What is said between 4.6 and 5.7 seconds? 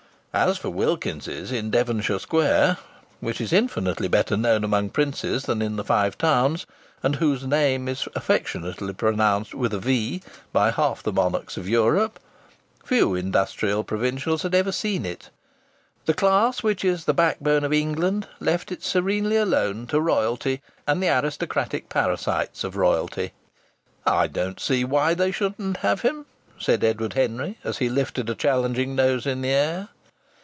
among princes than